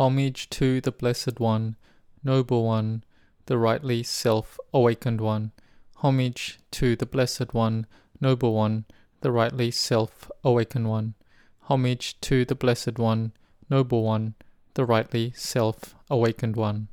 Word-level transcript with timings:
Homage 0.00 0.48
to 0.48 0.80
the 0.80 0.92
Blessed 0.92 1.40
One, 1.40 1.76
Noble 2.24 2.64
One, 2.64 3.04
the 3.44 3.58
rightly 3.58 4.02
self 4.02 4.58
awakened 4.72 5.20
one. 5.20 5.52
Homage 5.96 6.58
to 6.70 6.96
the 6.96 7.04
Blessed 7.04 7.52
One, 7.52 7.84
Noble 8.18 8.54
One, 8.54 8.86
the 9.20 9.30
rightly 9.30 9.70
self 9.70 10.30
awakened 10.42 10.88
one. 10.88 11.16
Homage 11.64 12.18
to 12.22 12.46
the 12.46 12.54
Blessed 12.54 12.98
One, 12.98 13.32
Noble 13.68 14.02
One, 14.02 14.36
the 14.72 14.86
rightly 14.86 15.34
self 15.36 15.94
awakened 16.08 16.56
one. 16.56 16.88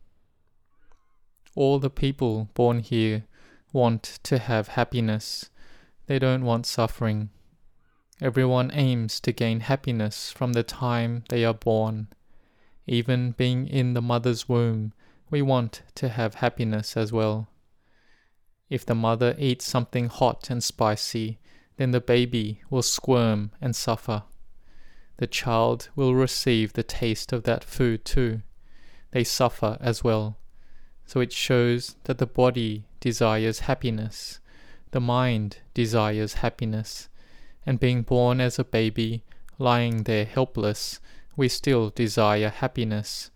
All 1.55 1.79
the 1.79 1.89
people 1.89 2.49
born 2.55 2.81
here 2.81 3.23
want 3.71 4.19
to 4.23 4.37
have 4.37 4.67
happiness, 4.67 5.49
they 6.07 6.19
don't 6.19 6.43
want 6.43 6.65
suffering. 6.65 7.29
Everyone 8.19 8.69
aims 8.73 9.21
to 9.21 9.31
gain 9.31 9.61
happiness 9.61 10.29
from 10.29 10.51
the 10.51 10.63
time 10.63 11.23
they 11.29 11.45
are 11.45 11.53
born. 11.53 12.09
Even 12.87 13.31
being 13.31 13.67
in 13.67 13.93
the 13.93 14.01
mother's 14.01 14.47
womb, 14.47 14.93
we 15.29 15.41
want 15.41 15.81
to 15.95 16.09
have 16.09 16.35
happiness 16.35 16.95
as 16.95 17.11
well. 17.11 17.49
If 18.69 18.85
the 18.85 18.95
mother 18.95 19.35
eats 19.37 19.65
something 19.65 20.07
hot 20.07 20.49
and 20.49 20.63
spicy, 20.63 21.39
then 21.75 21.91
the 21.91 22.01
baby 22.01 22.61
will 22.69 22.81
squirm 22.81 23.51
and 23.61 23.75
suffer. 23.75 24.23
The 25.17 25.27
child 25.27 25.89
will 25.95 26.15
receive 26.15 26.73
the 26.73 26.83
taste 26.83 27.33
of 27.33 27.43
that 27.43 27.63
food 27.63 28.05
too. 28.05 28.41
They 29.11 29.23
suffer 29.23 29.77
as 29.81 30.03
well. 30.03 30.37
So 31.05 31.19
it 31.19 31.31
shows 31.31 31.95
that 32.03 32.17
the 32.17 32.27
body 32.27 32.85
desires 32.99 33.61
happiness, 33.61 34.39
the 34.91 34.99
mind 34.99 35.59
desires 35.73 36.35
happiness, 36.35 37.09
and 37.65 37.79
being 37.79 38.01
born 38.03 38.39
as 38.41 38.59
a 38.59 38.63
baby, 38.63 39.23
lying 39.57 40.03
there 40.03 40.25
helpless, 40.25 40.99
we 41.37 41.47
still 41.47 41.91
desire 41.91 42.49
happiness. 42.49 43.29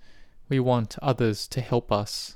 We 0.49 0.59
want 0.59 0.97
others 1.03 1.47
to 1.49 1.61
help 1.61 1.91
us. 1.91 2.35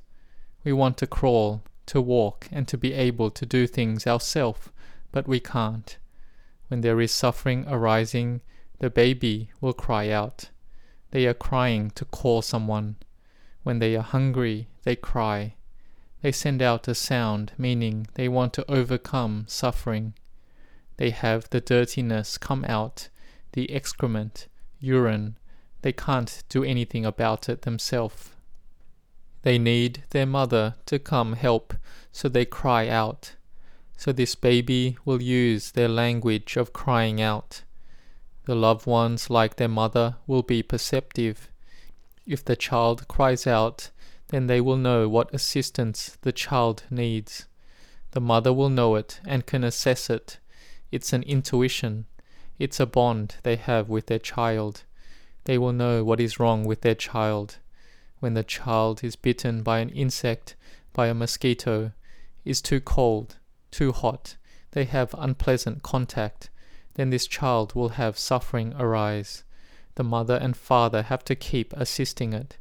We 0.64 0.72
want 0.72 0.98
to 1.00 1.08
crawl, 1.08 1.64
to 1.88 2.00
walk, 2.00 2.48
and 2.52 2.68
to 2.68 2.78
be 2.78 2.94
able 2.94 3.32
to 3.32 3.46
do 3.48 3.66
things 3.66 4.06
ourselves, 4.06 4.70
but 5.12 5.28
we 5.28 5.40
can't. 5.40 5.98
When 6.68 6.82
there 6.82 7.02
is 7.02 7.12
suffering 7.12 7.66
arising, 7.68 8.42
the 8.78 8.92
baby 8.92 9.50
will 9.60 9.74
cry 9.74 10.10
out. 10.10 10.52
They 11.10 11.26
are 11.26 11.34
crying 11.34 11.90
to 11.96 12.06
call 12.06 12.44
someone. 12.44 12.98
When 13.64 13.80
they 13.80 13.96
are 13.96 14.04
hungry, 14.04 14.68
they 14.84 14.96
cry. 14.96 15.56
They 16.22 16.32
send 16.32 16.62
out 16.62 16.88
a 16.88 16.94
sound, 16.94 17.54
meaning 17.58 18.08
they 18.14 18.28
want 18.28 18.54
to 18.54 18.72
overcome 18.72 19.46
suffering. 19.48 20.14
They 20.98 21.10
have 21.10 21.50
the 21.50 21.62
dirtiness 21.62 22.38
come 22.38 22.66
out, 22.66 23.10
the 23.54 23.72
excrement, 23.72 24.48
urine, 24.80 25.38
they 25.86 25.94
can't 25.94 26.42
do 26.50 26.64
anything 26.64 27.06
about 27.06 27.48
it 27.48 27.62
themselves. 27.62 28.32
They 29.44 29.60
need 29.60 30.02
their 30.10 30.26
mother 30.26 30.74
to 30.88 30.98
come 30.98 31.34
help, 31.34 31.76
so 32.12 32.28
they 32.28 32.44
cry 32.44 32.88
out. 32.88 33.36
So 33.96 34.12
this 34.12 34.34
baby 34.34 34.98
will 35.06 35.22
use 35.22 35.70
their 35.70 35.88
language 35.88 36.58
of 36.58 36.74
crying 36.74 37.22
out. 37.22 37.62
The 38.46 38.56
loved 38.56 38.88
ones, 38.88 39.30
like 39.30 39.58
their 39.58 39.68
mother, 39.68 40.16
will 40.26 40.42
be 40.42 40.64
perceptive. 40.64 41.52
If 42.26 42.44
the 42.44 42.56
child 42.56 43.08
cries 43.08 43.46
out, 43.46 43.92
then 44.30 44.48
they 44.48 44.62
will 44.62 44.78
know 44.78 45.08
what 45.08 45.36
assistance 45.36 46.18
the 46.24 46.32
child 46.32 46.82
needs. 46.90 47.46
The 48.10 48.22
mother 48.22 48.52
will 48.52 48.70
know 48.70 48.96
it 48.96 49.20
and 49.24 49.46
can 49.46 49.64
assess 49.64 50.10
it. 50.10 50.40
It's 50.92 51.14
an 51.14 51.22
intuition. 51.22 52.08
It's 52.58 52.80
a 52.80 52.88
bond 52.88 53.36
they 53.44 53.58
have 53.58 53.88
with 53.88 54.08
their 54.08 54.18
child 54.18 54.82
they 55.46 55.58
will 55.58 55.74
know 55.74 56.04
what 56.04 56.20
is 56.20 56.40
wrong 56.40 56.66
with 56.66 56.82
their 56.82 56.96
child. 56.96 57.58
When 58.20 58.34
the 58.34 58.44
child 58.44 59.04
is 59.04 59.16
bitten 59.16 59.64
by 59.64 59.80
an 59.80 59.90
insect, 59.90 60.56
by 60.94 61.08
a 61.08 61.14
mosquito, 61.14 61.92
is 62.44 62.62
too 62.62 62.80
cold, 62.80 63.38
too 63.72 63.92
hot, 63.92 64.36
they 64.72 64.86
have 64.86 65.16
unpleasant 65.18 65.84
contact, 65.84 66.50
then 66.96 67.10
this 67.10 67.28
child 67.28 67.76
will 67.76 67.90
have 67.90 68.18
suffering 68.18 68.74
arise. 68.78 69.44
The 69.96 70.04
mother 70.04 70.36
and 70.36 70.56
father 70.56 71.04
have 71.04 71.24
to 71.26 71.36
keep 71.36 71.74
assisting 71.74 72.34
it. 72.34 72.58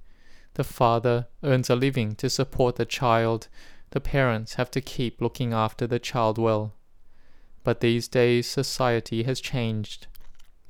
The 0.54 0.64
father 0.64 1.26
earns 1.42 1.68
a 1.68 1.74
living 1.74 2.14
to 2.16 2.30
support 2.30 2.76
the 2.76 2.86
child. 2.86 3.48
The 3.90 4.00
parents 4.00 4.54
have 4.54 4.70
to 4.72 4.80
keep 4.80 5.20
looking 5.20 5.52
after 5.52 5.86
the 5.86 5.98
child 5.98 6.38
well. 6.38 6.74
But 7.64 7.80
these 7.80 8.08
days 8.08 8.46
society 8.46 9.24
has 9.24 9.40
changed. 9.40 10.06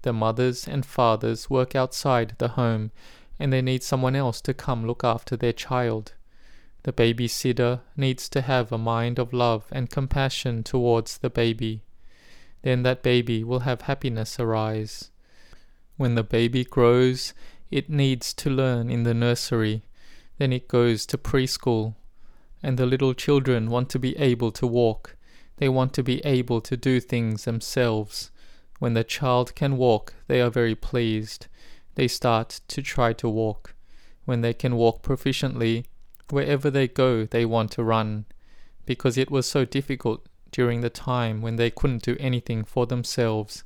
The 0.05 0.13
mothers 0.13 0.69
and 0.69 0.85
fathers 0.85 1.49
work 1.49 1.75
outside 1.75 2.35
the 2.37 2.49
home 2.49 2.91
and 3.41 3.51
they 3.51 3.63
need 3.63 3.83
someone 3.83 4.15
else 4.15 4.43
to 4.43 4.53
come 4.53 4.87
look 4.87 5.03
after 5.03 5.35
their 5.35 5.55
child. 5.55 6.13
The 6.83 6.93
babysitter 6.93 7.81
needs 7.97 8.29
to 8.29 8.43
have 8.43 8.71
a 8.71 8.77
mind 8.77 9.19
of 9.19 9.33
love 9.33 9.65
and 9.73 9.89
compassion 9.89 10.63
towards 10.63 11.17
the 11.17 11.31
baby. 11.31 11.85
Then 12.61 12.83
that 12.83 13.03
baby 13.03 13.43
will 13.43 13.61
have 13.61 13.89
happiness 13.89 14.39
arise. 14.39 15.11
When 15.97 16.17
the 16.17 16.23
baby 16.23 16.65
grows, 16.65 17.33
it 17.71 17.89
needs 17.89 18.35
to 18.35 18.51
learn 18.51 18.91
in 18.91 19.05
the 19.05 19.15
nursery. 19.15 19.85
Then 20.37 20.53
it 20.53 20.69
goes 20.69 21.07
to 21.07 21.17
preschool. 21.17 21.95
And 22.63 22.79
the 22.79 22.85
little 22.85 23.15
children 23.15 23.71
want 23.71 23.89
to 23.89 23.99
be 23.99 24.15
able 24.19 24.53
to 24.53 24.67
walk. 24.67 25.17
They 25.57 25.71
want 25.71 25.95
to 25.95 26.03
be 26.03 26.23
able 26.27 26.61
to 26.61 26.77
do 26.77 27.01
things 27.01 27.47
themselves. 27.47 28.31
When 28.81 28.95
the 28.95 29.05
child 29.05 29.55
can 29.55 29.77
walk, 29.77 30.15
they 30.27 30.41
are 30.41 30.51
very 30.51 30.75
pleased. 30.75 31.47
They 31.95 32.09
start 32.09 32.61
to 32.69 32.83
try 32.83 33.13
to 33.15 33.29
walk. 33.29 33.75
When 34.25 34.41
they 34.41 34.53
can 34.53 34.77
walk 34.77 35.03
proficiently, 35.03 35.85
wherever 36.31 36.71
they 36.71 36.89
go, 36.89 37.25
they 37.25 37.45
want 37.45 37.71
to 37.73 37.85
run. 37.85 38.25
Because 38.85 39.17
it 39.17 39.31
was 39.31 39.47
so 39.47 39.65
difficult 39.65 40.27
during 40.51 40.81
the 40.81 40.91
time 40.91 41.41
when 41.41 41.57
they 41.57 41.71
couldn't 41.71 42.03
do 42.03 42.17
anything 42.19 42.65
for 42.65 42.87
themselves. 42.87 43.65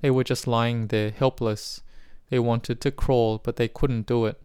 They 0.00 0.10
were 0.10 0.24
just 0.24 0.46
lying 0.46 0.88
there 0.88 1.10
helpless. 1.10 1.82
They 2.28 2.38
wanted 2.38 2.80
to 2.80 2.90
crawl, 2.90 3.38
but 3.38 3.56
they 3.56 3.68
couldn't 3.68 4.06
do 4.06 4.26
it. 4.26 4.42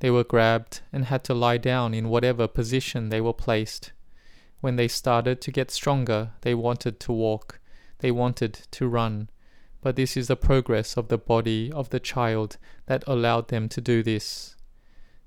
They 0.00 0.10
were 0.10 0.24
grabbed 0.24 0.82
and 0.92 1.06
had 1.06 1.24
to 1.24 1.34
lie 1.34 1.58
down 1.58 1.94
in 1.94 2.10
whatever 2.10 2.46
position 2.46 3.08
they 3.08 3.20
were 3.20 3.32
placed. 3.32 3.92
When 4.60 4.76
they 4.76 4.88
started 4.88 5.40
to 5.40 5.50
get 5.50 5.70
stronger, 5.70 6.32
they 6.42 6.54
wanted 6.54 7.00
to 7.00 7.12
walk. 7.12 7.58
They 7.98 8.10
wanted 8.10 8.52
to 8.72 8.88
run 8.88 9.30
but 9.80 9.96
this 9.96 10.16
is 10.16 10.28
the 10.28 10.36
progress 10.36 10.96
of 10.96 11.08
the 11.08 11.18
body 11.18 11.70
of 11.72 11.90
the 11.90 12.00
child 12.00 12.56
that 12.86 13.04
allowed 13.06 13.48
them 13.48 13.68
to 13.68 13.80
do 13.80 14.02
this. 14.02 14.56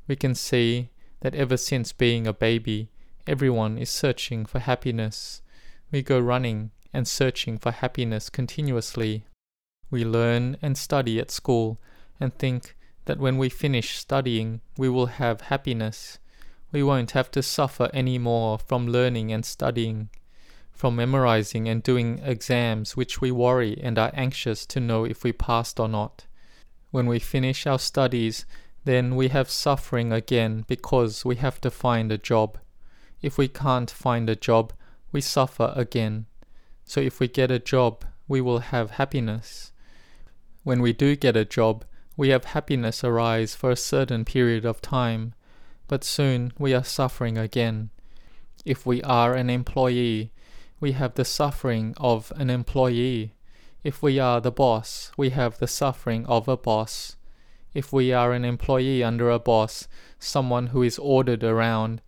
We 0.08 0.16
can 0.16 0.36
see 0.36 0.90
that 1.22 1.36
ever 1.36 1.58
since 1.58 1.92
being 1.92 2.26
a 2.26 2.34
baby, 2.34 2.90
everyone 3.28 3.78
is 3.78 3.90
searching 3.90 4.46
for 4.46 4.60
happiness. 4.60 5.42
We 5.92 6.02
go 6.02 6.20
running 6.20 6.72
and 6.94 7.08
searching 7.08 7.58
for 7.58 7.72
happiness 7.72 8.30
continuously. 8.30 9.26
We 9.92 10.04
learn 10.06 10.58
and 10.62 10.78
study 10.78 11.20
at 11.20 11.32
school 11.32 11.80
and 12.20 12.34
think 12.34 12.76
that 13.06 13.20
when 13.20 13.38
we 13.38 13.50
finish 13.50 13.98
studying, 13.98 14.62
we 14.78 14.90
will 14.90 15.08
have 15.08 15.42
happiness. 15.42 16.20
We 16.72 16.84
won't 16.84 17.12
have 17.12 17.32
to 17.32 17.42
suffer 17.42 17.90
any 17.94 18.18
more 18.18 18.60
from 18.60 18.88
learning 18.88 19.32
and 19.32 19.44
studying 19.44 20.10
from 20.80 20.96
memorizing 20.96 21.68
and 21.68 21.84
doing 21.84 22.22
exams 22.24 22.96
which 22.96 23.20
we 23.20 23.30
worry 23.30 23.78
and 23.84 24.00
are 24.00 24.14
anxious 24.14 24.66
to 24.66 24.80
know 24.80 25.04
if 25.04 25.26
we 25.26 25.34
passed 25.34 25.78
or 25.78 25.90
not. 25.90 26.26
When 26.90 27.06
we 27.06 27.20
finish 27.20 27.68
our 27.68 27.78
studies, 27.78 28.46
then 28.86 29.18
we 29.18 29.28
have 29.28 29.50
suffering 29.50 30.14
again 30.14 30.64
because 30.70 31.26
we 31.26 31.36
have 31.36 31.60
to 31.62 31.70
find 31.70 32.14
a 32.14 32.18
job. 32.18 32.58
If 33.22 33.38
we 33.38 33.50
can't 33.50 33.92
find 33.92 34.30
a 34.30 34.38
job, 34.38 34.72
we 35.12 35.20
suffer 35.20 35.74
again. 35.76 36.28
So 36.86 37.02
if 37.02 37.20
we 37.20 37.28
get 37.28 37.52
a 37.52 37.60
job, 37.60 38.06
we 38.30 38.40
will 38.40 38.60
have 38.60 38.92
happiness. 38.92 39.74
When 40.64 40.82
we 40.82 40.94
do 40.94 41.18
get 41.18 41.36
a 41.36 41.44
job, 41.44 41.84
we 42.16 42.30
have 42.30 42.46
happiness 42.46 43.04
arise 43.04 43.54
for 43.54 43.70
a 43.70 43.76
certain 43.76 44.24
period 44.24 44.64
of 44.64 44.80
time, 44.82 45.34
but 45.90 46.06
soon 46.06 46.54
we 46.58 46.74
are 46.74 46.86
suffering 46.86 47.38
again. 47.38 47.90
If 48.64 48.86
we 48.86 49.02
are 49.04 49.34
an 49.34 49.50
employee, 49.50 50.32
we 50.80 50.94
have 50.94 51.16
the 51.16 51.26
suffering 51.26 51.94
of 51.98 52.32
an 52.36 52.50
employee. 52.50 53.34
If 53.84 54.02
we 54.02 54.20
are 54.20 54.40
the 54.40 54.52
boss, 54.52 55.12
we 55.18 55.30
have 55.32 55.58
the 55.60 55.68
suffering 55.68 56.26
of 56.26 56.48
a 56.48 56.58
boss. 56.58 57.16
If 57.74 57.94
we 57.94 58.12
are 58.14 58.34
an 58.34 58.46
employee 58.46 59.04
under 59.04 59.30
a 59.30 59.40
boss, 59.40 59.88
someone 60.20 60.68
who 60.68 60.82
is 60.82 60.98
ordered 60.98 61.44
around, 61.44 62.02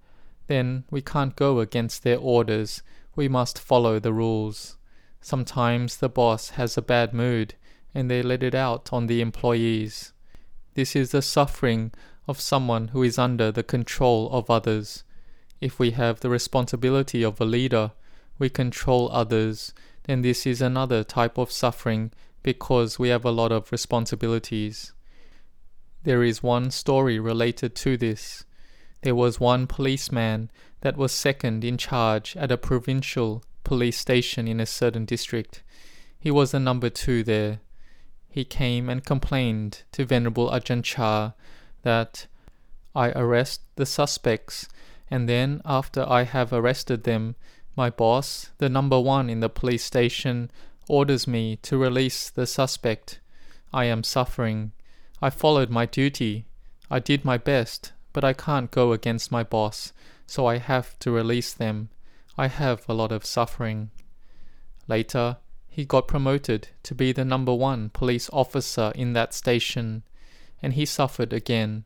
then 0.47 0.85
we 0.89 1.01
can't 1.01 1.35
go 1.35 1.59
against 1.59 2.03
their 2.03 2.17
orders, 2.17 2.81
we 3.15 3.27
must 3.27 3.59
follow 3.59 3.99
the 3.99 4.13
rules. 4.13 4.77
Sometimes 5.21 5.97
the 5.97 6.09
boss 6.09 6.51
has 6.51 6.77
a 6.77 6.81
bad 6.81 7.13
mood 7.13 7.55
and 7.93 8.09
they 8.09 8.23
let 8.23 8.41
it 8.41 8.55
out 8.55 8.91
on 8.91 9.07
the 9.07 9.21
employees. 9.21 10.13
This 10.73 10.95
is 10.95 11.11
the 11.11 11.21
suffering 11.21 11.91
of 12.27 12.39
someone 12.39 12.89
who 12.89 13.03
is 13.03 13.19
under 13.19 13.51
the 13.51 13.63
control 13.63 14.29
of 14.31 14.49
others. 14.49 15.03
If 15.59 15.77
we 15.77 15.91
have 15.91 16.21
the 16.21 16.29
responsibility 16.29 17.23
of 17.23 17.39
a 17.39 17.45
leader, 17.45 17.91
we 18.41 18.49
control 18.49 19.07
others, 19.11 19.71
then 20.05 20.23
this 20.23 20.47
is 20.47 20.61
another 20.61 21.03
type 21.03 21.37
of 21.37 21.51
suffering 21.51 22.11
because 22.41 22.97
we 22.97 23.09
have 23.09 23.23
a 23.23 23.29
lot 23.29 23.51
of 23.51 23.71
responsibilities. 23.71 24.93
There 26.03 26.23
is 26.23 26.41
one 26.41 26.71
story 26.71 27.19
related 27.19 27.75
to 27.75 27.97
this. 27.97 28.43
There 29.03 29.13
was 29.13 29.39
one 29.39 29.67
policeman 29.67 30.49
that 30.81 30.97
was 30.97 31.11
second 31.11 31.63
in 31.63 31.77
charge 31.77 32.35
at 32.35 32.51
a 32.51 32.57
provincial 32.57 33.43
police 33.63 33.99
station 33.99 34.47
in 34.47 34.59
a 34.59 34.65
certain 34.65 35.05
district. 35.05 35.61
He 36.19 36.31
was 36.31 36.49
the 36.49 36.59
number 36.59 36.89
two 36.89 37.23
there. 37.23 37.59
He 38.27 38.43
came 38.43 38.89
and 38.89 39.05
complained 39.05 39.83
to 39.91 40.03
Venerable 40.03 40.49
Ajahn 40.49 40.83
Chah 40.83 41.33
that 41.83 42.25
I 42.95 43.11
arrest 43.11 43.61
the 43.75 43.85
suspects, 43.85 44.67
and 45.11 45.29
then 45.29 45.61
after 45.63 46.09
I 46.09 46.23
have 46.23 46.51
arrested 46.51 47.03
them, 47.03 47.35
my 47.75 47.89
boss, 47.89 48.51
the 48.57 48.69
number 48.69 48.99
one 48.99 49.29
in 49.29 49.39
the 49.39 49.49
police 49.49 49.83
station, 49.83 50.51
orders 50.87 51.27
me 51.27 51.57
to 51.57 51.77
release 51.77 52.29
the 52.29 52.45
suspect. 52.45 53.19
I 53.73 53.85
am 53.85 54.03
suffering. 54.03 54.71
I 55.21 55.29
followed 55.29 55.69
my 55.69 55.85
duty. 55.85 56.45
I 56.89 56.99
did 56.99 57.23
my 57.23 57.37
best, 57.37 57.93
but 58.13 58.23
I 58.23 58.33
can't 58.33 58.71
go 58.71 58.91
against 58.91 59.31
my 59.31 59.43
boss, 59.43 59.93
so 60.27 60.45
I 60.45 60.57
have 60.57 60.99
to 60.99 61.11
release 61.11 61.53
them. 61.53 61.89
I 62.37 62.47
have 62.47 62.87
a 62.87 62.93
lot 62.93 63.11
of 63.11 63.25
suffering. 63.25 63.91
Later, 64.87 65.37
he 65.69 65.85
got 65.85 66.07
promoted 66.07 66.67
to 66.83 66.93
be 66.93 67.13
the 67.13 67.23
number 67.23 67.53
one 67.53 67.89
police 67.89 68.29
officer 68.33 68.91
in 68.95 69.13
that 69.13 69.33
station, 69.33 70.03
and 70.61 70.73
he 70.73 70.85
suffered 70.85 71.31
again 71.31 71.85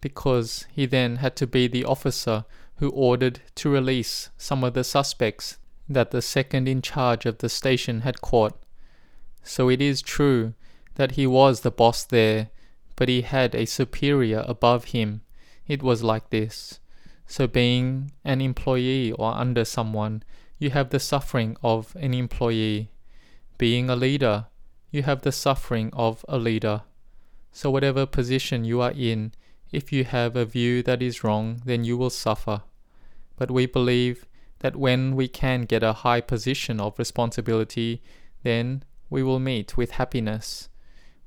because 0.00 0.66
he 0.70 0.86
then 0.86 1.16
had 1.16 1.34
to 1.34 1.46
be 1.46 1.66
the 1.66 1.84
officer 1.84 2.44
who 2.76 2.90
ordered 2.90 3.40
to 3.54 3.70
release 3.70 4.30
some 4.36 4.64
of 4.64 4.74
the 4.74 4.84
suspects 4.84 5.58
that 5.88 6.10
the 6.10 6.22
second 6.22 6.68
in 6.68 6.82
charge 6.82 7.26
of 7.26 7.38
the 7.38 7.48
station 7.48 8.00
had 8.00 8.20
caught. 8.20 8.58
So 9.42 9.68
it 9.68 9.80
is 9.80 10.02
true 10.02 10.54
that 10.94 11.12
he 11.12 11.26
was 11.26 11.60
the 11.60 11.70
boss 11.70 12.04
there, 12.04 12.48
but 12.96 13.08
he 13.08 13.22
had 13.22 13.54
a 13.54 13.66
superior 13.66 14.44
above 14.46 14.86
him. 14.86 15.22
It 15.66 15.82
was 15.82 16.02
like 16.02 16.30
this. 16.30 16.78
So, 17.26 17.46
being 17.46 18.12
an 18.24 18.40
employee 18.40 19.12
or 19.12 19.34
under 19.34 19.64
someone, 19.64 20.22
you 20.58 20.70
have 20.70 20.90
the 20.90 21.00
suffering 21.00 21.56
of 21.62 21.96
an 21.96 22.12
employee. 22.12 22.90
Being 23.56 23.88
a 23.88 23.96
leader, 23.96 24.46
you 24.90 25.02
have 25.04 25.22
the 25.22 25.32
suffering 25.32 25.90
of 25.94 26.24
a 26.28 26.38
leader. 26.38 26.82
So, 27.50 27.70
whatever 27.70 28.04
position 28.04 28.64
you 28.64 28.80
are 28.82 28.92
in, 28.92 29.32
if 29.72 29.92
you 29.92 30.04
have 30.04 30.36
a 30.36 30.44
view 30.44 30.82
that 30.82 31.02
is 31.02 31.24
wrong, 31.24 31.62
then 31.64 31.84
you 31.84 31.96
will 31.96 32.10
suffer. 32.10 32.62
But 33.36 33.50
we 33.50 33.66
believe 33.66 34.26
that 34.60 34.76
when 34.76 35.16
we 35.16 35.28
can 35.28 35.62
get 35.62 35.82
a 35.82 35.92
high 35.92 36.20
position 36.20 36.80
of 36.80 36.98
responsibility, 36.98 38.02
then 38.42 38.84
we 39.10 39.22
will 39.22 39.40
meet 39.40 39.76
with 39.76 39.92
happiness. 39.92 40.68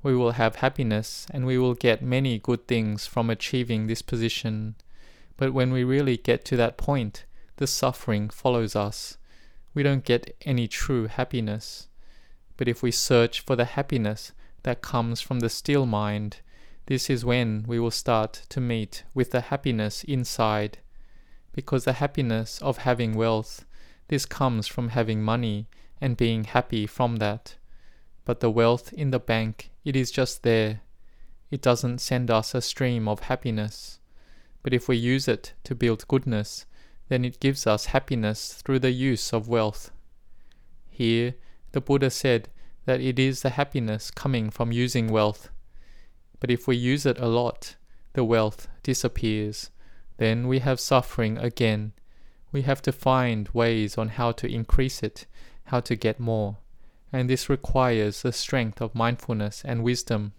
We 0.02 0.16
will 0.16 0.32
have 0.32 0.58
happiness 0.58 1.28
and 1.32 1.46
we 1.46 1.58
will 1.58 1.74
get 1.74 2.02
many 2.02 2.40
good 2.40 2.68
things 2.68 3.06
from 3.06 3.30
achieving 3.30 3.88
this 3.88 4.02
position. 4.02 4.76
But 5.36 5.54
when 5.54 5.72
we 5.72 5.84
really 5.84 6.18
get 6.18 6.46
to 6.46 6.58
that 6.58 6.78
point, 6.78 7.26
the 7.58 7.68
suffering 7.68 8.30
follows 8.30 8.76
us. 8.76 9.18
We 9.74 9.84
don't 9.84 10.04
get 10.04 10.36
any 10.46 10.68
true 10.68 11.08
happiness. 11.08 11.88
But 12.56 12.68
if 12.68 12.82
we 12.82 12.92
search 12.92 13.42
for 13.42 13.56
the 13.56 13.66
happiness 13.66 14.32
that 14.64 14.82
comes 14.82 15.22
from 15.22 15.40
the 15.40 15.50
still 15.50 15.86
mind, 15.86 16.38
this 16.88 17.10
is 17.10 17.26
when 17.26 17.66
we 17.68 17.80
will 17.80 17.92
start 17.92 18.44
to 18.48 18.62
meet 18.62 19.04
with 19.14 19.32
the 19.32 19.42
happiness 19.42 20.06
inside. 20.06 20.78
Because 21.52 21.84
the 21.84 21.94
happiness 21.94 22.62
of 22.62 22.80
having 22.80 23.14
wealth, 23.14 23.66
this 24.08 24.26
comes 24.26 24.68
from 24.68 24.90
having 24.90 25.22
money 25.22 25.68
and 26.00 26.16
being 26.16 26.46
happy 26.46 26.88
from 26.88 27.18
that. 27.18 27.56
But 28.24 28.40
the 28.40 28.50
wealth 28.50 28.94
in 28.94 29.12
the 29.12 29.20
bank, 29.20 29.72
it 29.84 29.98
is 29.98 30.12
just 30.12 30.44
there. 30.44 30.80
It 31.52 31.62
doesn't 31.62 32.00
send 32.00 32.32
us 32.32 32.56
a 32.56 32.62
stream 32.62 33.10
of 33.10 33.22
happiness. 33.22 34.00
But 34.64 34.74
if 34.74 34.88
we 34.88 34.96
use 34.96 35.28
it 35.28 35.54
to 35.66 35.76
build 35.76 36.08
goodness, 36.08 36.66
then 37.10 37.26
it 37.26 37.42
gives 37.42 37.68
us 37.68 37.88
happiness 37.88 38.54
through 38.54 38.80
the 38.80 38.92
use 38.92 39.34
of 39.34 39.50
wealth. 39.50 39.92
Here, 40.90 41.36
the 41.74 41.82
Buddha 41.82 42.10
said 42.10 42.48
that 42.86 43.02
it 43.02 43.20
is 43.20 43.42
the 43.42 43.52
happiness 43.52 44.10
coming 44.10 44.50
from 44.50 44.72
using 44.72 45.08
wealth 45.08 45.50
but 46.40 46.52
if 46.52 46.68
we 46.68 46.76
use 46.76 47.06
it 47.06 47.20
a 47.20 47.28
lot, 47.28 47.76
the 48.14 48.24
wealth 48.24 48.68
disappears. 48.84 49.70
Then 50.18 50.48
we 50.48 50.60
have 50.60 50.80
suffering 50.80 51.38
again. 51.38 51.94
We 52.52 52.64
have 52.64 52.82
to 52.84 52.92
find 52.92 53.50
ways 53.50 53.98
on 53.98 54.10
how 54.10 54.32
to 54.34 54.52
increase 54.52 55.04
it, 55.04 55.26
how 55.66 55.80
to 55.82 55.96
get 55.96 56.20
more. 56.20 56.58
And 57.14 57.30
this 57.30 57.50
requires 57.50 58.22
the 58.22 58.34
strength 58.34 58.82
of 58.82 58.96
mindfulness 58.96 59.64
and 59.64 59.84
wisdom. 59.84 60.34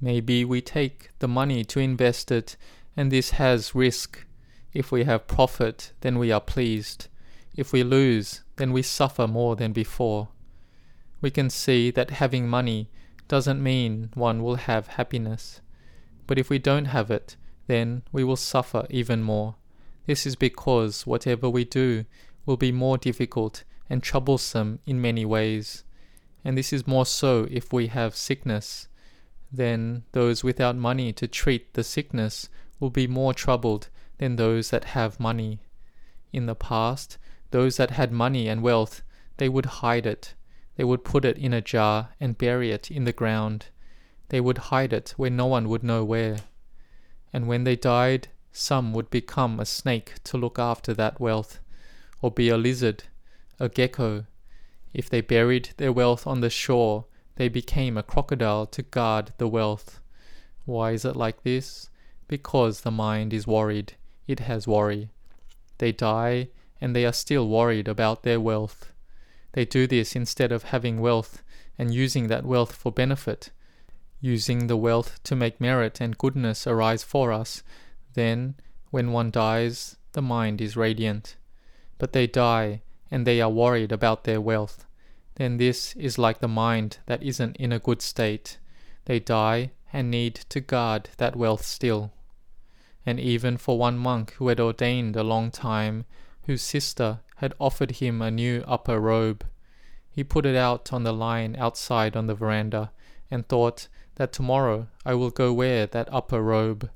Maybe 0.00 0.44
we 0.44 0.60
take 0.60 1.10
the 1.20 1.28
money 1.28 1.64
to 1.66 1.78
invest 1.78 2.32
it, 2.32 2.56
and 2.96 3.10
this 3.10 3.30
has 3.30 3.74
risk. 3.74 4.26
If 4.74 4.90
we 4.90 5.04
have 5.04 5.28
profit, 5.28 5.92
then 6.00 6.18
we 6.18 6.32
are 6.32 6.40
pleased. 6.40 7.08
If 7.56 7.72
we 7.72 7.84
lose, 7.84 8.42
then 8.56 8.72
we 8.72 8.82
suffer 8.82 9.26
more 9.26 9.54
than 9.54 9.72
before. 9.72 10.28
We 11.20 11.30
can 11.30 11.50
see 11.50 11.90
that 11.92 12.10
having 12.10 12.48
money 12.48 12.90
doesn't 13.32 13.62
mean 13.62 14.10
one 14.12 14.42
will 14.42 14.56
have 14.56 14.88
happiness. 14.88 15.62
But 16.26 16.38
if 16.38 16.50
we 16.50 16.58
don't 16.58 16.84
have 16.84 17.10
it, 17.10 17.36
then 17.66 18.02
we 18.12 18.24
will 18.24 18.36
suffer 18.36 18.86
even 18.90 19.22
more. 19.22 19.54
This 20.04 20.26
is 20.26 20.36
because 20.36 21.06
whatever 21.06 21.48
we 21.48 21.64
do 21.64 22.04
will 22.44 22.58
be 22.58 22.72
more 22.72 22.98
difficult 22.98 23.64
and 23.88 24.02
troublesome 24.02 24.80
in 24.84 25.00
many 25.00 25.24
ways. 25.24 25.82
And 26.44 26.58
this 26.58 26.74
is 26.74 26.86
more 26.86 27.06
so 27.06 27.48
if 27.50 27.72
we 27.72 27.86
have 27.86 28.14
sickness. 28.14 28.88
Then 29.50 30.02
those 30.12 30.44
without 30.44 30.76
money 30.76 31.10
to 31.14 31.26
treat 31.26 31.72
the 31.72 31.84
sickness 31.84 32.50
will 32.80 32.90
be 32.90 33.06
more 33.06 33.32
troubled 33.32 33.88
than 34.18 34.36
those 34.36 34.68
that 34.72 34.92
have 34.92 35.18
money. 35.18 35.60
In 36.34 36.44
the 36.44 36.54
past, 36.54 37.16
those 37.50 37.78
that 37.78 37.92
had 37.92 38.12
money 38.12 38.46
and 38.46 38.62
wealth, 38.62 39.02
they 39.38 39.48
would 39.48 39.80
hide 39.80 40.04
it 40.04 40.34
they 40.76 40.84
would 40.84 41.04
put 41.04 41.24
it 41.24 41.38
in 41.38 41.52
a 41.52 41.60
jar 41.60 42.10
and 42.20 42.38
bury 42.38 42.70
it 42.70 42.90
in 42.90 43.04
the 43.04 43.12
ground. 43.12 43.66
They 44.28 44.40
would 44.40 44.58
hide 44.58 44.92
it 44.92 45.14
where 45.16 45.30
no 45.30 45.46
one 45.46 45.68
would 45.68 45.82
know 45.82 46.04
where. 46.04 46.38
And 47.32 47.46
when 47.46 47.64
they 47.64 47.76
died, 47.76 48.28
some 48.52 48.92
would 48.92 49.10
become 49.10 49.58
a 49.58 49.66
snake 49.66 50.14
to 50.24 50.36
look 50.36 50.58
after 50.58 50.92
that 50.94 51.20
wealth, 51.20 51.60
or 52.20 52.30
be 52.30 52.48
a 52.48 52.56
lizard, 52.56 53.04
a 53.58 53.68
gecko. 53.68 54.26
If 54.92 55.08
they 55.08 55.20
buried 55.20 55.70
their 55.78 55.92
wealth 55.92 56.26
on 56.26 56.40
the 56.40 56.50
shore, 56.50 57.06
they 57.36 57.48
became 57.48 57.96
a 57.96 58.02
crocodile 58.02 58.66
to 58.66 58.82
guard 58.82 59.32
the 59.38 59.48
wealth. 59.48 60.00
Why 60.64 60.92
is 60.92 61.04
it 61.04 61.16
like 61.16 61.42
this? 61.42 61.88
Because 62.28 62.82
the 62.82 62.90
mind 62.90 63.32
is 63.32 63.46
worried. 63.46 63.94
It 64.26 64.40
has 64.40 64.68
worry. 64.68 65.08
They 65.78 65.92
die, 65.92 66.48
and 66.80 66.94
they 66.94 67.04
are 67.06 67.12
still 67.12 67.48
worried 67.48 67.88
about 67.88 68.22
their 68.22 68.40
wealth. 68.40 68.91
They 69.52 69.64
do 69.64 69.86
this 69.86 70.16
instead 70.16 70.52
of 70.52 70.64
having 70.64 71.00
wealth 71.00 71.42
and 71.78 71.92
using 71.92 72.28
that 72.28 72.44
wealth 72.44 72.74
for 72.74 72.92
benefit, 72.92 73.50
using 74.20 74.66
the 74.66 74.76
wealth 74.76 75.22
to 75.24 75.36
make 75.36 75.60
merit 75.60 76.00
and 76.00 76.18
goodness 76.18 76.66
arise 76.66 77.02
for 77.02 77.32
us. 77.32 77.62
Then, 78.14 78.56
when 78.90 79.12
one 79.12 79.30
dies, 79.30 79.96
the 80.12 80.22
mind 80.22 80.60
is 80.60 80.76
radiant. 80.76 81.36
But 81.98 82.12
they 82.12 82.26
die 82.26 82.82
and 83.10 83.26
they 83.26 83.40
are 83.40 83.50
worried 83.50 83.92
about 83.92 84.24
their 84.24 84.40
wealth. 84.40 84.86
Then 85.36 85.56
this 85.56 85.94
is 85.96 86.18
like 86.18 86.40
the 86.40 86.48
mind 86.48 86.98
that 87.06 87.22
isn't 87.22 87.56
in 87.56 87.72
a 87.72 87.78
good 87.78 88.02
state. 88.02 88.58
They 89.04 89.18
die 89.18 89.72
and 89.92 90.10
need 90.10 90.34
to 90.50 90.60
guard 90.60 91.10
that 91.16 91.36
wealth 91.36 91.64
still. 91.64 92.12
And 93.04 93.18
even 93.18 93.56
for 93.56 93.78
one 93.78 93.98
monk 93.98 94.32
who 94.34 94.48
had 94.48 94.60
ordained 94.60 95.16
a 95.16 95.22
long 95.22 95.50
time, 95.50 96.04
whose 96.46 96.62
sister 96.62 97.20
had 97.36 97.54
offered 97.58 97.92
him 97.92 98.20
a 98.20 98.30
new 98.30 98.62
upper 98.66 98.98
robe. 99.00 99.46
He 100.10 100.24
put 100.24 100.46
it 100.46 100.56
out 100.56 100.92
on 100.92 101.04
the 101.04 101.12
line 101.12 101.56
outside 101.56 102.16
on 102.16 102.26
the 102.26 102.34
veranda 102.34 102.92
and 103.30 103.46
thought 103.46 103.88
that 104.16 104.32
tomorrow 104.32 104.88
I 105.04 105.14
will 105.14 105.30
go 105.30 105.52
wear 105.52 105.86
that 105.86 106.12
upper 106.12 106.42
robe. 106.42 106.90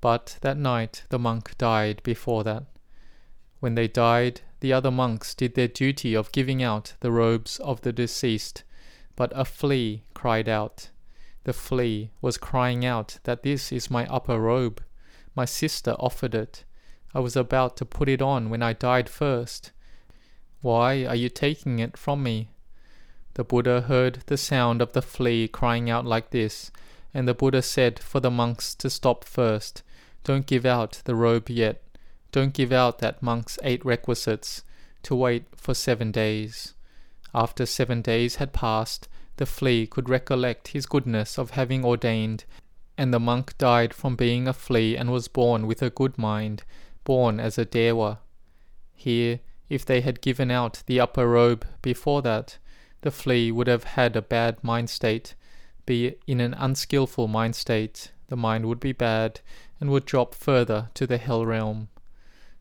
But 0.00 0.38
that 0.42 0.56
night 0.56 1.04
the 1.08 1.18
monk 1.18 1.56
died 1.58 2.02
before 2.02 2.44
that. 2.44 2.64
When 3.60 3.74
they 3.74 3.88
died, 3.88 4.42
the 4.60 4.72
other 4.72 4.90
monks 4.90 5.34
did 5.34 5.54
their 5.54 5.68
duty 5.68 6.14
of 6.14 6.32
giving 6.32 6.62
out 6.62 6.94
the 7.00 7.10
robes 7.10 7.58
of 7.60 7.80
the 7.80 7.92
deceased, 7.92 8.62
but 9.16 9.32
a 9.34 9.44
flea 9.44 10.04
cried 10.14 10.48
out. 10.48 10.90
The 11.44 11.52
flea 11.52 12.10
was 12.20 12.38
crying 12.38 12.84
out 12.84 13.18
that 13.24 13.42
this 13.42 13.72
is 13.72 13.90
my 13.90 14.06
upper 14.06 14.40
robe. 14.40 14.82
My 15.34 15.44
sister 15.44 15.92
offered 15.98 16.34
it. 16.34 16.64
I 17.14 17.20
was 17.20 17.36
about 17.36 17.76
to 17.76 17.84
put 17.84 18.08
it 18.08 18.20
on 18.20 18.50
when 18.50 18.62
I 18.62 18.72
died 18.72 19.08
first. 19.08 19.70
Why 20.60 21.04
are 21.04 21.14
you 21.14 21.28
taking 21.28 21.78
it 21.78 21.96
from 21.96 22.22
me? 22.22 22.48
The 23.34 23.44
Buddha 23.44 23.82
heard 23.82 24.22
the 24.26 24.36
sound 24.36 24.80
of 24.82 24.92
the 24.92 25.02
flea 25.02 25.46
crying 25.48 25.90
out 25.90 26.04
like 26.04 26.30
this, 26.30 26.70
and 27.12 27.28
the 27.28 27.34
Buddha 27.34 27.62
said 27.62 27.98
for 27.98 28.20
the 28.20 28.30
monks 28.30 28.74
to 28.76 28.90
stop 28.90 29.24
first. 29.24 29.82
Don't 30.24 30.46
give 30.46 30.64
out 30.64 31.02
the 31.04 31.14
robe 31.14 31.50
yet. 31.50 31.82
Don't 32.32 32.54
give 32.54 32.72
out 32.72 32.98
that 32.98 33.22
monk's 33.22 33.58
eight 33.62 33.84
requisites, 33.84 34.64
to 35.04 35.14
wait 35.14 35.44
for 35.54 35.74
seven 35.74 36.10
days. 36.10 36.74
After 37.34 37.66
seven 37.66 38.02
days 38.02 38.36
had 38.36 38.52
passed, 38.52 39.08
the 39.36 39.46
flea 39.46 39.86
could 39.86 40.08
recollect 40.08 40.68
his 40.68 40.86
goodness 40.86 41.38
of 41.38 41.50
having 41.50 41.84
ordained 41.84 42.44
And 42.96 43.12
the 43.12 43.20
monk 43.20 43.58
died 43.58 43.92
from 43.92 44.14
being 44.14 44.46
a 44.46 44.52
flea 44.52 44.96
and 44.96 45.10
was 45.10 45.26
born 45.26 45.66
with 45.66 45.82
a 45.82 45.90
good 45.90 46.16
mind, 46.16 46.62
born 47.04 47.38
as 47.38 47.58
a 47.58 47.64
Dewa. 47.64 48.18
Here, 48.94 49.40
if 49.68 49.84
they 49.84 50.00
had 50.00 50.20
given 50.20 50.50
out 50.50 50.82
the 50.86 51.00
upper 51.00 51.28
robe 51.28 51.66
before 51.82 52.22
that, 52.22 52.58
the 53.02 53.10
flea 53.10 53.52
would 53.52 53.66
have 53.66 53.84
had 53.84 54.16
a 54.16 54.22
bad 54.22 54.62
mind 54.64 54.90
state, 54.90 55.34
be 55.86 56.16
in 56.26 56.40
an 56.40 56.54
unskilful 56.54 57.28
mind 57.28 57.54
state, 57.54 58.10
the 58.28 58.36
mind 58.36 58.66
would 58.66 58.80
be 58.80 58.92
bad 58.92 59.40
and 59.80 59.90
would 59.90 60.06
drop 60.06 60.34
further 60.34 60.88
to 60.94 61.06
the 61.06 61.18
hell 61.18 61.44
realm. 61.44 61.88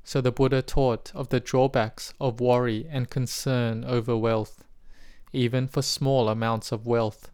So 0.04 0.20
the 0.20 0.32
Buddha 0.32 0.62
taught 0.62 1.12
of 1.16 1.30
the 1.30 1.40
drawbacks 1.40 2.14
of 2.20 2.42
worry 2.42 2.86
and 2.90 3.10
concern 3.10 3.86
over 3.86 4.18
wealth, 4.18 4.66
even 5.32 5.68
for 5.68 5.82
small 5.82 6.28
amounts 6.28 6.74
of 6.74 6.86
wealth. 6.86 7.32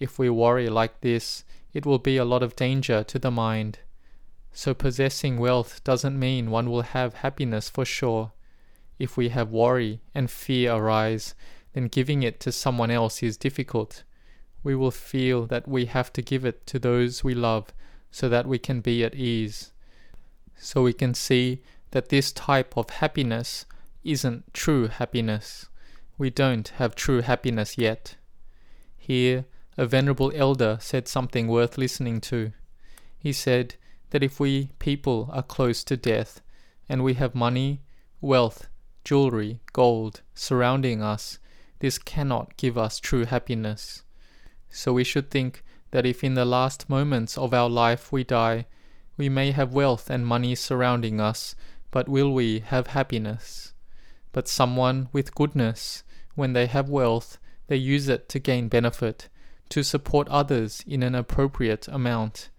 If 0.00 0.18
we 0.18 0.28
worry 0.28 0.68
like 0.68 1.00
this, 1.00 1.44
it 1.72 1.86
will 1.86 2.00
be 2.00 2.16
a 2.16 2.24
lot 2.24 2.42
of 2.42 2.56
danger 2.56 3.04
to 3.04 3.18
the 3.18 3.30
mind. 3.30 3.78
So 4.52 4.74
possessing 4.74 5.38
wealth 5.38 5.82
doesn't 5.82 6.18
mean 6.18 6.50
one 6.50 6.70
will 6.70 6.82
have 6.82 7.14
happiness 7.14 7.70
for 7.70 7.84
sure. 7.84 8.32
If 8.98 9.16
we 9.16 9.30
have 9.30 9.50
worry 9.50 10.00
and 10.14 10.30
fear 10.30 10.72
arise, 10.72 11.34
then 11.72 11.88
giving 11.88 12.22
it 12.22 12.38
to 12.40 12.52
someone 12.52 12.90
else 12.90 13.22
is 13.22 13.36
difficult. 13.36 14.04
We 14.62 14.74
will 14.74 14.90
feel 14.90 15.46
that 15.46 15.66
we 15.66 15.86
have 15.86 16.12
to 16.12 16.22
give 16.22 16.44
it 16.44 16.66
to 16.66 16.78
those 16.78 17.24
we 17.24 17.34
love 17.34 17.72
so 18.10 18.28
that 18.28 18.46
we 18.46 18.58
can 18.58 18.80
be 18.80 19.02
at 19.02 19.14
ease. 19.14 19.72
So 20.56 20.82
we 20.82 20.92
can 20.92 21.14
see 21.14 21.62
that 21.90 22.10
this 22.10 22.30
type 22.30 22.76
of 22.76 22.90
happiness 22.90 23.64
isn't 24.04 24.52
true 24.52 24.88
happiness. 24.88 25.68
We 26.18 26.30
don't 26.30 26.68
have 26.76 26.94
true 26.94 27.22
happiness 27.22 27.78
yet. 27.78 28.16
Here, 28.96 29.46
a 29.76 29.86
venerable 29.86 30.30
elder 30.34 30.78
said 30.80 31.08
something 31.08 31.48
worth 31.48 31.78
listening 31.78 32.20
to. 32.22 32.52
He 33.18 33.32
said 33.32 33.76
that 34.12 34.22
if 34.22 34.38
we 34.38 34.68
people 34.78 35.30
are 35.32 35.42
close 35.42 35.82
to 35.82 35.96
death 35.96 36.42
and 36.86 37.02
we 37.02 37.14
have 37.14 37.34
money, 37.34 37.80
wealth, 38.20 38.68
jewelry, 39.04 39.58
gold 39.72 40.20
surrounding 40.34 41.00
us, 41.02 41.38
this 41.78 41.96
cannot 41.96 42.54
give 42.58 42.76
us 42.76 43.00
true 43.00 43.24
happiness. 43.24 44.02
So 44.68 44.92
we 44.92 45.02
should 45.02 45.30
think 45.30 45.64
that 45.92 46.04
if 46.04 46.22
in 46.22 46.34
the 46.34 46.44
last 46.44 46.90
moments 46.90 47.38
of 47.38 47.54
our 47.54 47.70
life 47.70 48.12
we 48.12 48.22
die, 48.22 48.66
we 49.16 49.30
may 49.30 49.50
have 49.52 49.72
wealth 49.72 50.10
and 50.10 50.26
money 50.26 50.54
surrounding 50.54 51.18
us, 51.18 51.54
but 51.90 52.06
will 52.06 52.34
we 52.34 52.60
have 52.60 52.88
happiness? 52.88 53.72
But 54.32 54.46
someone 54.46 55.08
with 55.12 55.34
goodness, 55.34 56.04
when 56.34 56.52
they 56.52 56.66
have 56.66 56.90
wealth, 56.90 57.38
they 57.66 57.76
use 57.76 58.08
it 58.08 58.28
to 58.28 58.38
gain 58.38 58.68
benefit, 58.68 59.30
to 59.70 59.82
support 59.82 60.28
others 60.28 60.84
in 60.86 61.02
an 61.02 61.14
appropriate 61.14 61.88
amount. 61.88 62.50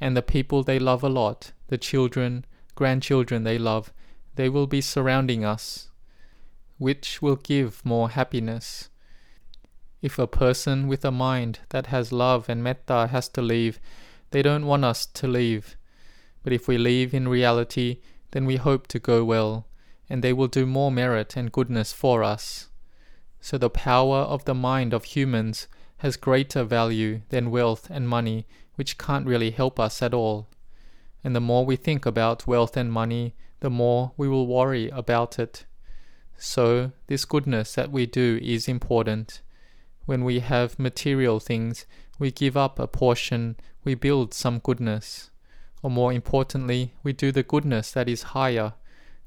And 0.00 0.16
the 0.16 0.22
people 0.22 0.62
they 0.62 0.78
love 0.78 1.02
a 1.02 1.08
lot, 1.08 1.52
the 1.68 1.78
children, 1.78 2.44
grandchildren 2.74 3.44
they 3.44 3.58
love, 3.58 3.92
they 4.36 4.48
will 4.48 4.66
be 4.66 4.80
surrounding 4.80 5.44
us. 5.44 5.90
Which 6.78 7.20
will 7.20 7.36
give 7.36 7.84
more 7.84 8.10
happiness? 8.10 8.88
If 10.00 10.18
a 10.18 10.26
person 10.26 10.88
with 10.88 11.04
a 11.04 11.10
mind 11.10 11.58
that 11.68 11.86
has 11.86 12.10
love 12.10 12.48
and 12.48 12.62
metta 12.62 13.08
has 13.08 13.28
to 13.30 13.42
leave, 13.42 13.78
they 14.30 14.40
don't 14.40 14.64
want 14.64 14.84
us 14.84 15.04
to 15.04 15.28
leave. 15.28 15.76
But 16.42 16.54
if 16.54 16.66
we 16.66 16.78
leave 16.78 17.12
in 17.12 17.28
reality, 17.28 17.98
then 18.30 18.46
we 18.46 18.56
hope 18.56 18.86
to 18.88 18.98
go 18.98 19.24
well, 19.24 19.66
and 20.08 20.24
they 20.24 20.32
will 20.32 20.48
do 20.48 20.64
more 20.64 20.90
merit 20.90 21.36
and 21.36 21.52
goodness 21.52 21.92
for 21.92 22.22
us. 22.22 22.70
So 23.40 23.58
the 23.58 23.68
power 23.68 24.18
of 24.20 24.44
the 24.46 24.54
mind 24.54 24.94
of 24.94 25.04
humans 25.04 25.68
has 25.98 26.16
greater 26.16 26.64
value 26.64 27.20
than 27.28 27.50
wealth 27.50 27.90
and 27.90 28.08
money, 28.08 28.46
which 28.80 28.96
can't 28.96 29.26
really 29.26 29.50
help 29.50 29.78
us 29.78 30.00
at 30.00 30.14
all. 30.14 30.48
And 31.22 31.36
the 31.36 31.46
more 31.50 31.66
we 31.66 31.76
think 31.76 32.06
about 32.06 32.46
wealth 32.46 32.78
and 32.78 32.90
money, 32.90 33.34
the 33.60 33.68
more 33.68 34.12
we 34.16 34.26
will 34.26 34.46
worry 34.46 34.88
about 34.88 35.38
it. 35.38 35.66
So, 36.38 36.92
this 37.06 37.26
goodness 37.26 37.74
that 37.74 37.92
we 37.92 38.06
do 38.06 38.38
is 38.40 38.68
important. 38.68 39.42
When 40.06 40.24
we 40.24 40.40
have 40.40 40.78
material 40.78 41.40
things, 41.40 41.84
we 42.18 42.30
give 42.30 42.56
up 42.56 42.78
a 42.78 42.86
portion, 42.86 43.56
we 43.84 43.94
build 43.94 44.32
some 44.32 44.60
goodness. 44.60 45.28
Or 45.82 45.90
more 45.90 46.10
importantly, 46.10 46.94
we 47.02 47.12
do 47.12 47.32
the 47.32 47.42
goodness 47.42 47.92
that 47.92 48.08
is 48.08 48.32
higher, 48.32 48.72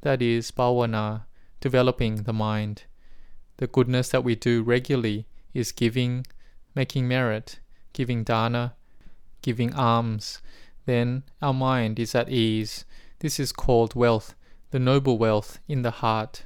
that 0.01 0.19
is 0.19 0.50
bhavana, 0.50 1.25
developing 1.62 2.24
the 2.24 2.33
mind. 2.33 2.86
The 3.57 3.67
goodness 3.67 4.10
that 4.10 4.24
we 4.24 4.33
do 4.33 4.63
regularly 4.63 5.27
is 5.53 5.72
giving, 5.72 6.25
making 6.74 7.07
merit, 7.07 7.60
giving 7.93 8.24
dana, 8.24 8.74
giving 9.44 9.76
alms, 9.76 10.42
then 10.86 11.24
our 11.42 11.54
mind 11.54 12.00
is 12.00 12.16
at 12.16 12.30
ease. 12.30 12.86
This 13.20 13.40
is 13.40 13.52
called 13.52 13.94
wealth, 13.94 14.34
the 14.72 14.80
noble 14.80 15.20
wealth 15.20 15.60
in 15.68 15.84
the 15.84 15.92
heart. 15.92 16.46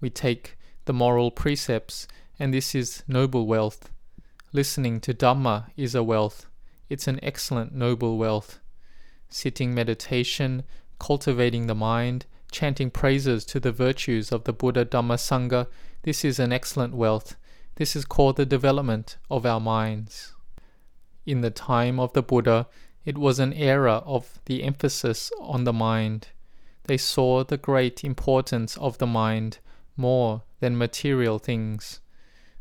We 0.00 0.10
take 0.10 0.56
the 0.84 0.92
moral 0.92 1.32
precepts, 1.32 2.06
and 2.38 2.54
this 2.54 2.74
is 2.74 3.02
noble 3.08 3.46
wealth. 3.46 3.90
Listening 4.52 5.00
to 5.00 5.12
Dhamma 5.12 5.70
is 5.76 5.96
a 5.96 6.04
wealth. 6.04 6.46
It's 6.88 7.08
an 7.08 7.18
excellent 7.22 7.74
noble 7.74 8.16
wealth. 8.16 8.60
Sitting 9.28 9.74
meditation, 9.74 10.62
cultivating 11.00 11.66
the 11.66 11.74
mind, 11.74 12.26
chanting 12.52 12.90
praises 12.90 13.44
to 13.46 13.58
the 13.58 13.72
virtues 13.72 14.30
of 14.30 14.44
the 14.44 14.52
Buddha 14.52 14.84
Dhamma 14.84 15.16
Sangha, 15.16 15.66
this 16.02 16.24
is 16.24 16.38
an 16.38 16.52
excellent 16.52 16.94
wealth. 16.94 17.36
This 17.74 17.96
is 17.96 18.04
called 18.04 18.36
the 18.36 18.46
development 18.46 19.16
of 19.28 19.44
our 19.44 19.58
minds. 19.58 20.35
In 21.26 21.40
the 21.40 21.50
time 21.50 21.98
of 21.98 22.12
the 22.12 22.22
Buddha, 22.22 22.68
it 23.04 23.18
was 23.18 23.40
an 23.40 23.52
era 23.52 24.02
of 24.06 24.38
the 24.44 24.62
emphasis 24.62 25.32
on 25.40 25.64
the 25.64 25.72
mind. 25.72 26.28
They 26.84 26.96
saw 26.96 27.42
the 27.42 27.56
great 27.56 28.04
importance 28.04 28.76
of 28.76 28.98
the 28.98 29.08
mind 29.08 29.58
more 29.96 30.42
than 30.60 30.78
material 30.78 31.40
things. 31.40 32.00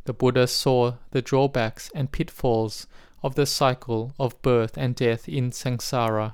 The 0.05 0.13
Buddha 0.13 0.47
saw 0.47 0.95
the 1.11 1.21
drawbacks 1.21 1.91
and 1.93 2.11
pitfalls 2.11 2.87
of 3.21 3.35
the 3.35 3.45
cycle 3.45 4.13
of 4.19 4.41
birth 4.41 4.77
and 4.77 4.95
death 4.95 5.29
in 5.29 5.51
samsara, 5.51 6.33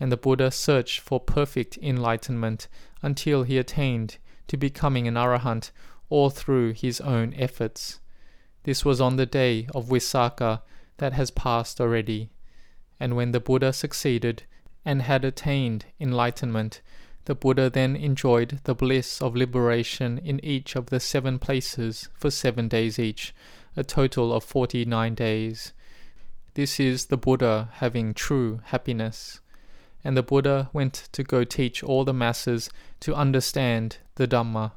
and 0.00 0.10
the 0.10 0.16
Buddha 0.16 0.50
searched 0.50 1.00
for 1.00 1.20
perfect 1.20 1.78
enlightenment 1.82 2.66
until 3.02 3.42
he 3.42 3.58
attained 3.58 4.16
to 4.48 4.56
becoming 4.56 5.06
an 5.06 5.14
arahant 5.16 5.70
all 6.08 6.30
through 6.30 6.72
his 6.72 7.00
own 7.00 7.34
efforts. 7.34 8.00
This 8.64 8.84
was 8.84 9.00
on 9.00 9.16
the 9.16 9.26
day 9.26 9.66
of 9.74 9.88
Visakha 9.88 10.62
that 10.98 11.12
has 11.12 11.30
passed 11.30 11.80
already. 11.80 12.30
And 12.98 13.16
when 13.16 13.32
the 13.32 13.40
Buddha 13.40 13.72
succeeded 13.72 14.44
and 14.84 15.02
had 15.02 15.24
attained 15.24 15.86
enlightenment, 16.00 16.80
the 17.24 17.34
Buddha 17.34 17.70
then 17.70 17.94
enjoyed 17.94 18.60
the 18.64 18.74
bliss 18.74 19.22
of 19.22 19.36
liberation 19.36 20.18
in 20.18 20.44
each 20.44 20.74
of 20.74 20.86
the 20.86 21.00
seven 21.00 21.38
places 21.38 22.08
for 22.14 22.30
seven 22.30 22.68
days 22.68 22.98
each, 22.98 23.34
a 23.76 23.84
total 23.84 24.32
of 24.32 24.44
forty 24.44 24.84
nine 24.84 25.14
days. 25.14 25.72
This 26.54 26.80
is 26.80 27.06
the 27.06 27.16
Buddha 27.16 27.70
having 27.74 28.12
true 28.12 28.60
happiness. 28.64 29.40
And 30.04 30.16
the 30.16 30.22
Buddha 30.22 30.68
went 30.72 31.08
to 31.12 31.22
go 31.22 31.44
teach 31.44 31.82
all 31.82 32.04
the 32.04 32.12
masses 32.12 32.70
to 33.00 33.14
understand 33.14 33.98
the 34.16 34.26
Dhamma 34.26 34.72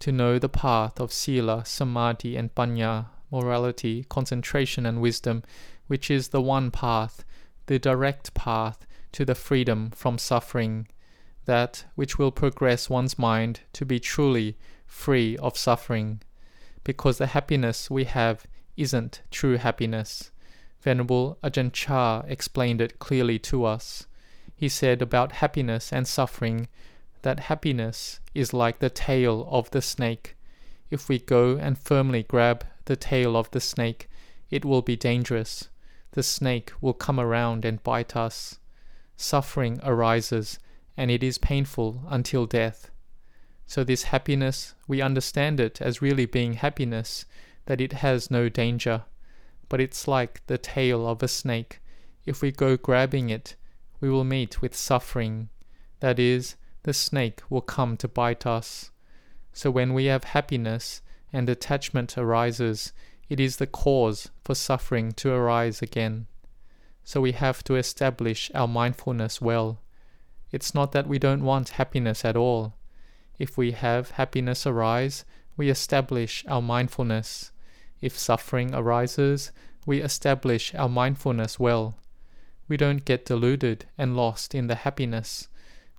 to 0.00 0.12
know 0.12 0.38
the 0.38 0.48
path 0.48 1.00
of 1.00 1.12
sila, 1.12 1.64
samadhi, 1.64 2.36
and 2.36 2.54
panya, 2.54 3.06
morality, 3.30 4.04
concentration, 4.08 4.86
and 4.86 5.00
wisdom, 5.00 5.42
which 5.86 6.10
is 6.10 6.28
the 6.28 6.42
one 6.42 6.70
path, 6.70 7.24
the 7.66 7.78
direct 7.78 8.34
path 8.34 8.86
to 9.12 9.24
the 9.24 9.34
freedom 9.34 9.90
from 9.90 10.18
suffering, 10.18 10.86
that 11.44 11.84
which 11.94 12.18
will 12.18 12.30
progress 12.30 12.90
one's 12.90 13.18
mind 13.18 13.60
to 13.72 13.84
be 13.84 13.98
truly 13.98 14.56
free 14.86 15.36
of 15.38 15.56
suffering. 15.56 16.20
Because 16.84 17.18
the 17.18 17.28
happiness 17.28 17.90
we 17.90 18.04
have 18.04 18.46
isn't 18.76 19.22
true 19.30 19.56
happiness. 19.56 20.30
Venerable 20.80 21.38
Ajahn 21.42 21.72
Chah 21.72 22.22
explained 22.28 22.80
it 22.80 22.98
clearly 22.98 23.38
to 23.40 23.64
us. 23.64 24.06
He 24.54 24.68
said 24.68 25.02
about 25.02 25.32
happiness 25.32 25.92
and 25.92 26.06
suffering 26.06 26.68
that 27.22 27.40
happiness 27.40 28.20
is 28.34 28.52
like 28.52 28.78
the 28.78 28.90
tail 28.90 29.48
of 29.50 29.70
the 29.70 29.82
snake. 29.82 30.36
If 30.90 31.08
we 31.08 31.18
go 31.18 31.56
and 31.56 31.76
firmly 31.78 32.22
grab 32.22 32.64
the 32.88 32.96
tail 32.96 33.36
of 33.36 33.50
the 33.50 33.60
snake, 33.60 34.08
it 34.50 34.64
will 34.64 34.80
be 34.80 34.96
dangerous. 34.96 35.68
The 36.12 36.22
snake 36.22 36.72
will 36.80 36.94
come 36.94 37.20
around 37.20 37.66
and 37.66 37.82
bite 37.82 38.16
us. 38.16 38.58
Suffering 39.14 39.78
arises, 39.82 40.58
and 40.96 41.10
it 41.10 41.22
is 41.22 41.36
painful 41.36 42.02
until 42.08 42.46
death. 42.46 42.90
So, 43.66 43.84
this 43.84 44.04
happiness, 44.04 44.74
we 44.86 45.02
understand 45.02 45.60
it 45.60 45.82
as 45.82 46.00
really 46.00 46.24
being 46.24 46.54
happiness, 46.54 47.26
that 47.66 47.82
it 47.82 47.92
has 47.92 48.30
no 48.30 48.48
danger. 48.48 49.04
But 49.68 49.82
it's 49.82 50.08
like 50.08 50.40
the 50.46 50.56
tail 50.56 51.06
of 51.06 51.22
a 51.22 51.28
snake. 51.28 51.80
If 52.24 52.40
we 52.40 52.50
go 52.50 52.78
grabbing 52.78 53.28
it, 53.28 53.54
we 54.00 54.08
will 54.08 54.24
meet 54.24 54.62
with 54.62 54.74
suffering. 54.74 55.50
That 56.00 56.18
is, 56.18 56.56
the 56.84 56.94
snake 56.94 57.42
will 57.50 57.60
come 57.60 57.98
to 57.98 58.08
bite 58.08 58.46
us. 58.46 58.90
So 59.52 59.70
when 59.70 59.92
we 59.92 60.06
have 60.06 60.24
happiness 60.24 61.02
and 61.32 61.48
attachment 61.48 62.16
arises, 62.16 62.92
it 63.28 63.38
is 63.38 63.56
the 63.56 63.66
cause 63.66 64.30
for 64.44 64.54
suffering 64.54 65.12
to 65.12 65.32
arise 65.32 65.82
again. 65.82 66.26
So 67.04 67.20
we 67.20 67.32
have 67.32 67.62
to 67.64 67.76
establish 67.76 68.50
our 68.54 68.68
mindfulness 68.68 69.40
well. 69.40 69.80
It's 70.50 70.74
not 70.74 70.92
that 70.92 71.06
we 71.06 71.18
don't 71.18 71.44
want 71.44 71.70
happiness 71.70 72.24
at 72.24 72.36
all. 72.36 72.74
If 73.38 73.56
we 73.56 73.72
have 73.72 74.12
happiness 74.12 74.66
arise, 74.66 75.24
we 75.56 75.68
establish 75.68 76.44
our 76.48 76.62
mindfulness. 76.62 77.52
If 78.00 78.18
suffering 78.18 78.74
arises, 78.74 79.52
we 79.84 80.00
establish 80.00 80.74
our 80.74 80.88
mindfulness 80.88 81.58
well. 81.58 81.96
We 82.68 82.76
don't 82.76 83.04
get 83.04 83.24
deluded 83.24 83.86
and 83.96 84.16
lost 84.16 84.54
in 84.54 84.66
the 84.66 84.74
happiness. 84.74 85.48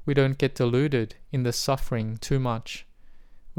We 0.05 0.13
don't 0.13 0.37
get 0.37 0.55
deluded 0.55 1.15
in 1.31 1.43
the 1.43 1.53
suffering 1.53 2.17
too 2.17 2.39
much. 2.39 2.85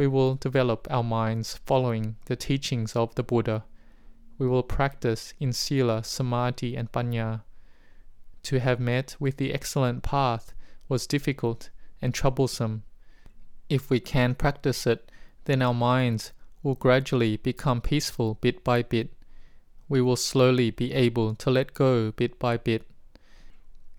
We 0.00 0.07
will 0.07 0.37
develop 0.37 0.88
our 0.90 1.04
minds 1.04 1.61
following 1.66 2.16
the 2.25 2.35
teachings 2.35 2.97
of 2.97 3.14
the 3.16 3.23
Buddha. 3.23 3.64
We 4.38 4.49
will 4.49 4.62
practice 4.62 5.35
in 5.38 5.52
Sila, 5.52 6.04
Samadhi, 6.04 6.75
and 6.75 6.90
Panya. 6.90 7.42
To 8.45 8.61
have 8.61 8.80
met 8.80 9.14
with 9.21 9.37
the 9.37 9.52
excellent 9.52 10.02
path 10.02 10.54
was 10.88 11.07
difficult 11.07 11.69
and 12.00 12.14
troublesome. 12.14 12.85
If 13.69 13.90
we 13.90 14.00
can 14.00 14.35
practice 14.35 14.87
it, 14.87 15.12
then 15.45 15.61
our 15.61 15.75
minds 15.75 16.33
will 16.62 16.76
gradually 16.76 17.37
become 17.37 17.83
peaceful 17.83 18.38
bit 18.40 18.64
by 18.64 18.83
bit. 18.83 19.12
We 19.87 20.00
will 20.00 20.16
slowly 20.16 20.71
be 20.71 20.95
able 20.95 21.35
to 21.35 21.50
let 21.50 21.75
go 21.75 22.11
bit 22.12 22.38
by 22.38 22.57
bit. 22.57 22.87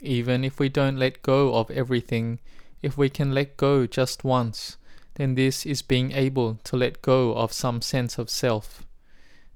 Even 0.01 0.43
if 0.43 0.57
we 0.57 0.67
don't 0.67 0.97
let 0.97 1.21
go 1.21 1.53
of 1.53 1.69
everything, 1.69 2.39
if 2.81 2.97
we 2.97 3.07
can 3.07 3.35
let 3.35 3.55
go 3.55 3.85
just 3.85 4.23
once, 4.23 4.77
then 5.15 5.35
this 5.35 5.65
is 5.65 5.81
being 5.81 6.11
able 6.11 6.55
to 6.63 6.77
let 6.77 7.01
go 7.01 7.33
of 7.35 7.51
some 7.53 7.81
sense 7.81 8.17
of 8.17 8.29
self. 8.29 8.85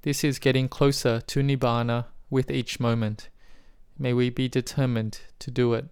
This 0.02 0.22
is 0.22 0.38
getting 0.38 0.68
closer 0.68 1.20
to 1.20 1.40
Nibbana 1.40 2.06
with 2.30 2.50
each 2.50 2.78
moment. 2.78 3.28
May 3.98 4.12
we 4.12 4.30
be 4.30 4.48
determined 4.48 5.20
to 5.38 5.50
do 5.50 5.72
it. 5.74 5.86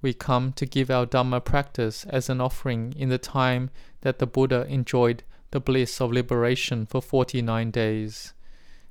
We 0.00 0.12
come 0.12 0.52
to 0.54 0.66
give 0.66 0.90
our 0.90 1.06
Dhamma 1.06 1.44
practice 1.44 2.04
as 2.06 2.28
an 2.28 2.40
offering 2.40 2.94
in 2.96 3.08
the 3.08 3.18
time 3.18 3.70
that 4.00 4.18
the 4.18 4.26
Buddha 4.26 4.66
enjoyed 4.68 5.22
the 5.52 5.60
bliss 5.60 6.00
of 6.00 6.10
liberation 6.10 6.86
for 6.86 7.00
49 7.00 7.70
days. 7.70 8.32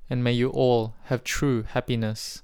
And 0.10 0.24
may 0.24 0.32
you 0.32 0.50
all 0.50 0.96
have 1.06 1.24
true 1.24 1.64
happiness. 1.64 2.44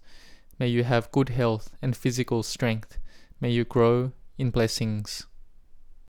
May 0.59 0.67
you 0.67 0.83
have 0.83 1.11
good 1.11 1.29
health 1.29 1.69
and 1.81 1.95
physical 1.95 2.43
strength. 2.43 2.97
May 3.39 3.51
you 3.51 3.63
grow 3.63 4.11
in 4.37 4.49
blessings. 4.49 5.27